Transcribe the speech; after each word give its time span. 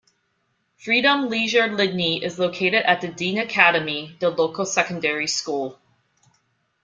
Freedom 0.77 1.29
Leisure 1.29 1.67
Lydney 1.67 2.23
is 2.23 2.39
located 2.39 2.73
at 2.85 3.01
the 3.01 3.07
Dean 3.07 3.37
Academy, 3.37 4.17
the 4.19 4.31
local 4.31 4.65
secondary 4.65 5.27
school. 5.27 5.79